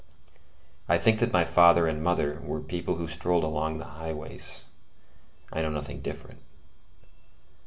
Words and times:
I 0.89 0.97
think 0.97 1.19
that 1.19 1.31
my 1.31 1.45
father 1.45 1.85
and 1.85 2.01
mother 2.01 2.41
were 2.43 2.59
people 2.59 2.95
who 2.95 3.07
strolled 3.07 3.43
along 3.43 3.77
the 3.77 3.85
highways; 3.85 4.65
I 5.53 5.61
know 5.61 5.69
nothing 5.69 6.01
different. 6.01 6.41